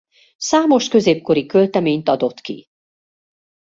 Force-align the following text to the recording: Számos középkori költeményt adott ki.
Számos 0.37 0.87
középkori 0.87 1.45
költeményt 1.45 2.09
adott 2.09 2.41
ki. 2.41 2.67